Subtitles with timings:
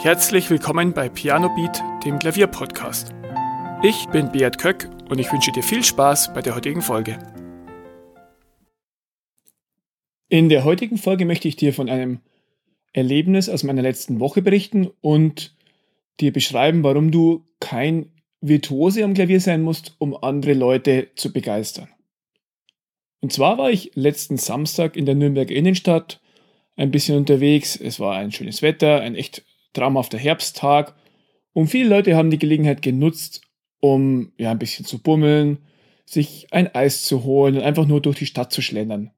[0.00, 3.12] Herzlich willkommen bei Piano Beat, dem Klavierpodcast.
[3.82, 7.18] Ich bin Beat Köck und ich wünsche dir viel Spaß bei der heutigen Folge.
[10.28, 12.20] In der heutigen Folge möchte ich dir von einem
[12.92, 15.56] Erlebnis aus meiner letzten Woche berichten und
[16.20, 21.88] dir beschreiben, warum du kein Virtuose am Klavier sein musst, um andere Leute zu begeistern.
[23.18, 26.20] Und zwar war ich letzten Samstag in der Nürnberger Innenstadt
[26.76, 27.74] ein bisschen unterwegs.
[27.74, 30.94] Es war ein schönes Wetter, ein echt traumhafter Herbsttag.
[31.52, 33.42] Und viele Leute haben die Gelegenheit genutzt,
[33.80, 35.58] um ja ein bisschen zu bummeln,
[36.04, 39.10] sich ein Eis zu holen und einfach nur durch die Stadt zu schlendern.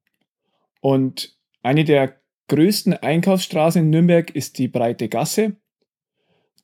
[0.80, 5.56] Und eine der größten Einkaufsstraßen in Nürnberg ist die Breite Gasse.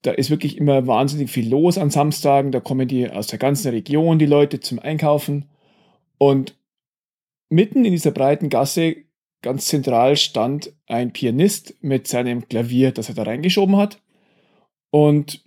[0.03, 2.53] Da ist wirklich immer wahnsinnig viel los an Samstagen.
[2.53, 5.49] Da kommen die aus der ganzen Region, die Leute zum Einkaufen.
[6.19, 6.57] Und
[7.49, 8.97] mitten in dieser breiten Gasse
[9.43, 14.03] ganz zentral stand ein Pianist mit seinem Klavier, das er da reingeschoben hat.
[14.91, 15.45] Und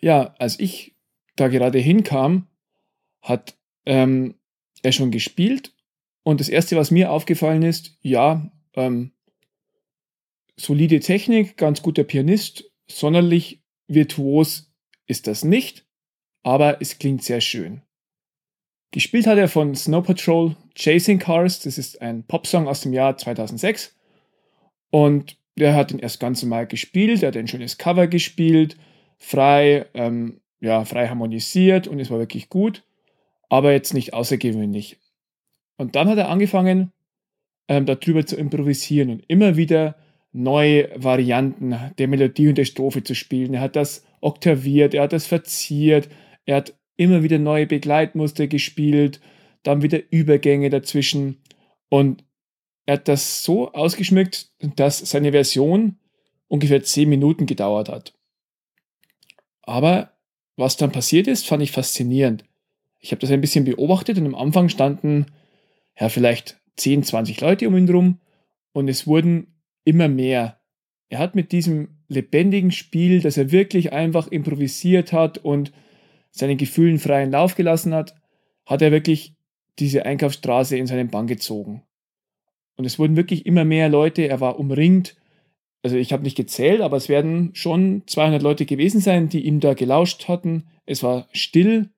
[0.00, 0.96] ja, als ich
[1.36, 2.46] da gerade hinkam,
[3.22, 4.34] hat ähm,
[4.82, 5.74] er schon gespielt.
[6.22, 9.12] Und das Erste, was mir aufgefallen ist, ja, ähm,
[10.56, 14.72] solide Technik, ganz guter Pianist, sonderlich virtuos
[15.06, 15.86] ist das nicht,
[16.42, 17.82] aber es klingt sehr schön.
[18.90, 23.16] Gespielt hat er von Snow Patrol Chasing Cars, das ist ein Popsong aus dem Jahr
[23.16, 23.94] 2006.
[24.90, 28.76] Und der hat ihn erst ganz normal gespielt, er hat ein schönes Cover gespielt,
[29.18, 32.84] frei, ähm, ja, frei harmonisiert und es war wirklich gut,
[33.50, 34.98] aber jetzt nicht außergewöhnlich.
[35.76, 36.92] Und dann hat er angefangen,
[37.68, 39.96] ähm, darüber zu improvisieren und immer wieder
[40.32, 43.54] neue Varianten der Melodie und der Strophe zu spielen.
[43.54, 46.08] Er hat das oktaviert, er hat das verziert,
[46.46, 49.20] er hat immer wieder neue Begleitmuster gespielt,
[49.62, 51.38] dann wieder Übergänge dazwischen
[51.88, 52.24] und
[52.84, 55.98] er hat das so ausgeschmückt, dass seine Version
[56.48, 58.14] ungefähr 10 Minuten gedauert hat.
[59.62, 60.12] Aber
[60.56, 62.44] was dann passiert ist, fand ich faszinierend.
[62.98, 65.26] Ich habe das ein bisschen beobachtet und am Anfang standen
[66.00, 68.20] ja vielleicht 10, 20 Leute um ihn rum
[68.72, 70.58] und es wurden immer mehr.
[71.10, 75.72] Er hat mit diesem lebendigen Spiel, dass er wirklich einfach improvisiert hat und
[76.30, 78.14] seinen Gefühlen freien Lauf gelassen hat,
[78.66, 79.34] hat er wirklich
[79.78, 81.82] diese Einkaufsstraße in seinen Bann gezogen.
[82.76, 85.16] Und es wurden wirklich immer mehr Leute, er war umringt.
[85.82, 89.60] Also ich habe nicht gezählt, aber es werden schon 200 Leute gewesen sein, die ihm
[89.60, 90.64] da gelauscht hatten.
[90.86, 91.90] Es war still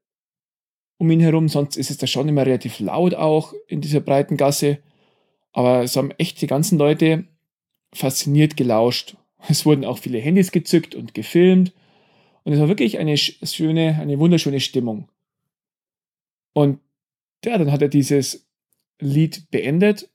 [0.98, 4.36] um ihn herum, sonst ist es da schon immer relativ laut auch in dieser breiten
[4.36, 4.78] Gasse.
[5.52, 7.24] Aber es haben echt die ganzen Leute
[7.92, 9.16] fasziniert gelauscht.
[9.48, 11.72] Es wurden auch viele Handys gezückt und gefilmt.
[12.44, 15.08] Und es war wirklich eine schöne, eine wunderschöne Stimmung.
[16.52, 16.80] Und
[17.44, 18.48] ja, dann hat er dieses
[19.00, 20.10] Lied beendet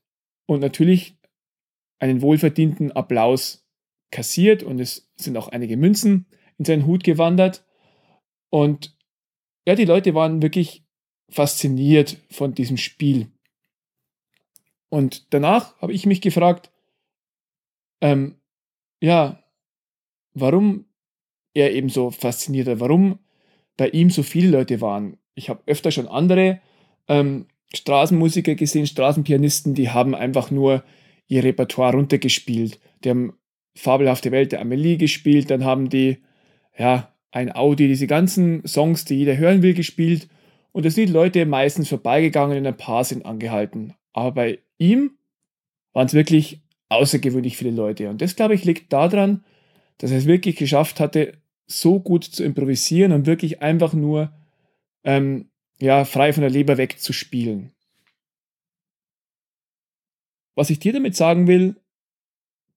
[0.46, 1.18] und natürlich
[2.00, 3.66] einen wohlverdienten Applaus
[4.12, 6.28] kassiert und es sind auch einige Münzen
[6.58, 7.66] in seinen Hut gewandert.
[8.50, 8.96] Und
[9.68, 10.86] ja, die Leute waren wirklich
[11.30, 13.32] fasziniert von diesem Spiel.
[14.90, 16.72] Und danach habe ich mich gefragt,
[18.02, 18.40] ähm,
[19.02, 19.44] ja,
[20.34, 20.86] warum
[21.56, 23.18] er eben so fasziniert war, warum
[23.78, 25.18] bei ihm so viele Leute waren.
[25.34, 26.60] Ich habe öfter schon andere
[27.08, 30.84] ähm, Straßenmusiker gesehen, Straßenpianisten, die haben einfach nur
[31.28, 32.80] ihr Repertoire runtergespielt.
[33.04, 33.34] Die haben
[33.76, 36.20] Fabelhafte Welt der Amelie gespielt, dann haben die,
[36.78, 40.30] ja, ein Audi, diese ganzen Songs, die jeder hören will, gespielt.
[40.72, 43.94] Und da sind die Leute meistens vorbeigegangen und ein paar sind angehalten.
[44.14, 45.12] Aber bei ihm
[45.92, 48.10] waren es wirklich außergewöhnlich viele Leute.
[48.10, 49.44] Und das, glaube ich, liegt daran,
[49.98, 51.34] dass er es wirklich geschafft hatte,
[51.68, 54.32] so gut zu improvisieren und wirklich einfach nur
[55.04, 55.50] ähm,
[55.80, 57.72] ja, frei von der Leber weg zu spielen.
[60.56, 61.76] Was ich dir damit sagen will,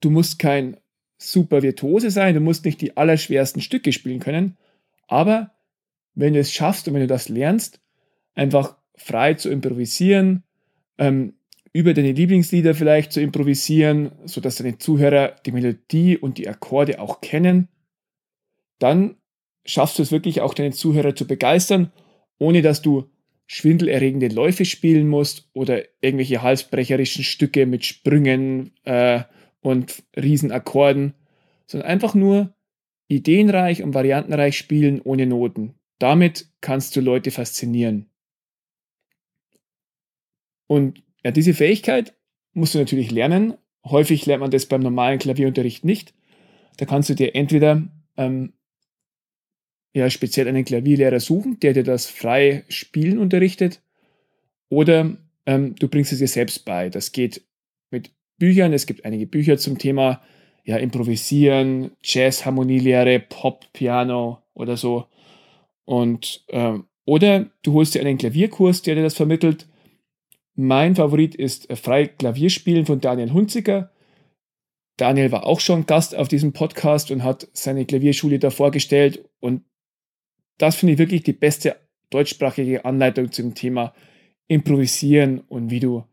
[0.00, 0.76] du musst kein
[1.16, 4.56] super Virtuose sein, du musst nicht die allerschwersten Stücke spielen können,
[5.06, 5.52] aber
[6.14, 7.80] wenn du es schaffst und wenn du das lernst,
[8.34, 10.42] einfach frei zu improvisieren,
[10.98, 11.34] ähm,
[11.72, 17.20] über deine Lieblingslieder vielleicht zu improvisieren, sodass deine Zuhörer die Melodie und die Akkorde auch
[17.20, 17.68] kennen,
[18.78, 19.16] dann
[19.64, 21.92] schaffst du es wirklich auch deine Zuhörer zu begeistern
[22.38, 23.10] ohne dass du
[23.46, 29.22] schwindelerregende Läufe spielen musst oder irgendwelche halsbrecherischen Stücke mit Sprüngen äh,
[29.60, 31.14] und Riesenakkorden,
[31.66, 32.54] sondern einfach nur
[33.08, 35.74] ideenreich und variantenreich spielen ohne Noten.
[35.98, 38.10] Damit kannst du Leute faszinieren.
[40.66, 42.14] Und ja, diese Fähigkeit
[42.52, 43.54] musst du natürlich lernen.
[43.84, 46.14] Häufig lernt man das beim normalen Klavierunterricht nicht.
[46.76, 47.82] Da kannst du dir entweder
[48.18, 48.52] ähm,
[49.94, 53.82] ja speziell einen Klavierlehrer suchen, der dir das frei spielen unterrichtet.
[54.68, 56.90] Oder ähm, du bringst es dir selbst bei.
[56.90, 57.42] Das geht
[57.90, 58.72] mit Büchern.
[58.72, 60.22] Es gibt einige Bücher zum Thema
[60.64, 65.06] ja, Improvisieren, Jazz, Harmonielehre, Pop, Piano oder so.
[65.86, 69.66] Und, ähm, oder du holst dir einen Klavierkurs, der dir das vermittelt.
[70.54, 73.90] Mein Favorit ist Frei Klavierspielen von Daniel Hunziker.
[74.98, 79.24] Daniel war auch schon Gast auf diesem Podcast und hat seine Klavierschule da vorgestellt.
[79.40, 79.62] Und
[80.58, 81.76] das finde ich wirklich die beste
[82.10, 83.94] deutschsprachige Anleitung zum Thema
[84.46, 86.04] Improvisieren und wie du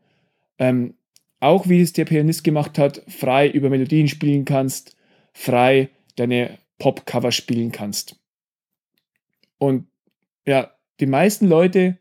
[0.58, 0.94] ähm,
[1.40, 4.96] auch wie es der Pianist gemacht hat, frei über Melodien spielen kannst,
[5.32, 8.18] frei deine Pop-Cover spielen kannst.
[9.58, 9.86] Und
[10.46, 11.98] ja, die meisten Leute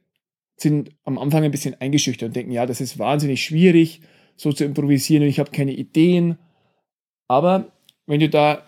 [0.58, 4.02] sind am Anfang ein bisschen eingeschüchtert und denken, ja, das ist wahnsinnig schwierig,
[4.38, 6.38] so zu improvisieren und ich habe keine Ideen.
[7.28, 7.74] Aber
[8.06, 8.66] wenn du da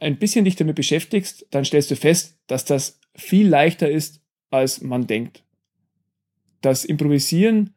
[0.00, 4.20] ein bisschen dich damit beschäftigst, dann stellst du fest, dass das viel leichter ist,
[4.50, 5.44] als man denkt.
[6.62, 7.74] Das Improvisieren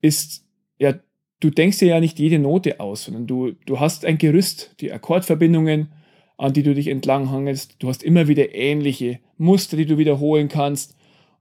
[0.00, 0.44] ist
[0.78, 0.94] ja
[1.42, 4.92] du denkst dir ja nicht jede Note aus, sondern du, du hast ein Gerüst, die
[4.92, 5.92] Akkordverbindungen,
[6.38, 7.76] an die du dich entlanghangelst.
[7.80, 10.96] Du hast immer wieder ähnliche Muster, die du wiederholen kannst.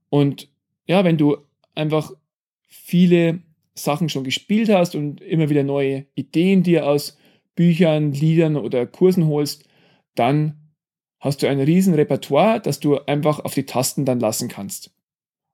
[0.10, 0.50] Und
[0.88, 1.38] ja, wenn du
[1.76, 2.12] einfach
[2.68, 3.40] viele
[3.74, 7.18] Sachen schon gespielt hast und immer wieder neue Ideen dir aus
[7.56, 9.66] Büchern, Liedern oder Kursen holst,
[10.16, 10.74] dann
[11.20, 14.92] hast du ein riesen Repertoire, das du einfach auf die Tasten dann lassen kannst.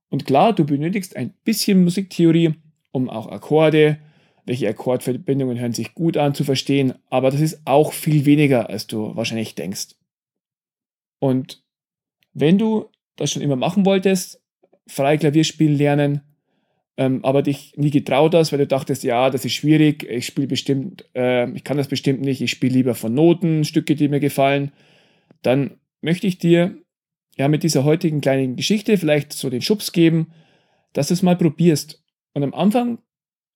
[0.09, 2.55] Und klar, du benötigst ein bisschen Musiktheorie,
[2.91, 3.99] um auch Akkorde,
[4.45, 8.87] welche Akkordverbindungen hören sich gut an zu verstehen, aber das ist auch viel weniger, als
[8.87, 9.95] du wahrscheinlich denkst.
[11.19, 11.63] Und
[12.33, 14.41] wenn du das schon immer machen wolltest,
[14.87, 16.21] frei Klavierspielen lernen,
[16.97, 20.47] ähm, aber dich nie getraut hast, weil du dachtest, ja, das ist schwierig, ich spiele
[20.47, 24.19] bestimmt, äh, ich kann das bestimmt nicht, ich spiele lieber von Noten Stücke, die mir
[24.19, 24.71] gefallen,
[25.43, 26.75] dann möchte ich dir
[27.37, 30.31] ja mit dieser heutigen kleinen Geschichte vielleicht so den Schubs geben,
[30.93, 32.03] dass du es mal probierst.
[32.33, 32.97] Und am Anfang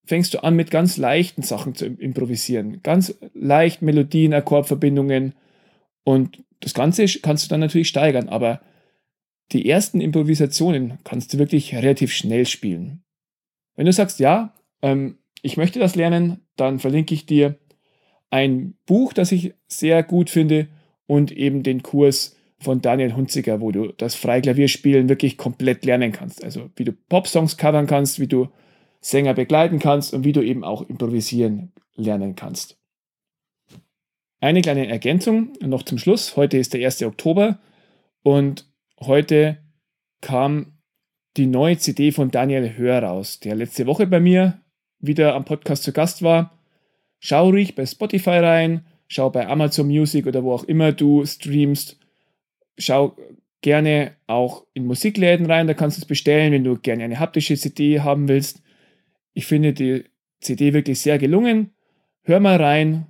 [0.06, 2.82] fängst du an mit ganz leichten Sachen zu improvisieren.
[2.84, 5.34] Ganz leicht Melodien, Akkordverbindungen
[6.04, 8.62] und das Ganze kannst du dann natürlich steigern, aber
[9.52, 13.04] die ersten Improvisationen kannst du wirklich relativ schnell spielen.
[13.76, 17.58] Wenn du sagst, ja, ähm, ich möchte das lernen, dann verlinke ich dir
[18.30, 20.68] ein Buch, das ich sehr gut finde
[21.08, 26.44] und eben den Kurs von Daniel Hunziker, wo du das Freiklavierspielen wirklich komplett lernen kannst.
[26.44, 28.50] Also wie du Popsongs covern kannst, wie du
[29.02, 32.78] Sänger begleiten kannst und wie du eben auch improvisieren lernen kannst.
[34.40, 36.36] Eine kleine Ergänzung noch zum Schluss.
[36.38, 37.04] Heute ist der 1.
[37.04, 37.60] Oktober
[38.24, 39.58] und heute
[40.22, 40.78] kam
[41.38, 44.60] die neue CD von Daniel Hör raus, der letzte Woche bei mir
[45.00, 46.58] wieder am Podcast zu Gast war.
[47.20, 52.00] Schau ruhig bei Spotify rein, schau bei Amazon Music oder wo auch immer du streamst.
[52.78, 53.16] Schau
[53.62, 57.56] gerne auch in Musikläden rein, da kannst du es bestellen, wenn du gerne eine haptische
[57.56, 58.62] CD haben willst.
[59.34, 60.06] Ich finde die
[60.40, 61.72] CD wirklich sehr gelungen.
[62.24, 63.06] Hör mal rein.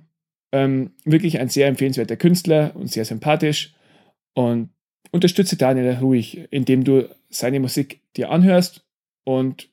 [0.52, 3.74] Ähm, wirklich ein sehr empfehlenswerter Künstler und sehr sympathisch.
[4.34, 4.68] Und
[5.10, 8.84] unterstütze Daniel ruhig, indem du seine Musik dir anhörst.
[9.24, 9.68] Und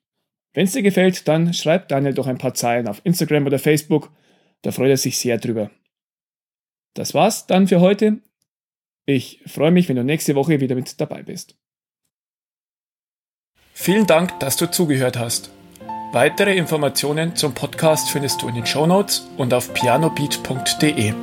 [0.54, 4.12] wenn es dir gefällt, dann schreib Daniel doch ein paar Zeilen auf Instagram oder Facebook.
[4.62, 5.72] Da freut er sich sehr drüber.
[6.94, 8.20] Das war's dann für heute.
[9.06, 11.56] Ich freue mich, wenn du nächste Woche wieder mit dabei bist.
[13.74, 15.52] Vielen Dank, dass du zugehört hast.
[16.12, 21.14] Weitere Informationen zum Podcast findest du in den Shownotes und auf pianobeat.de.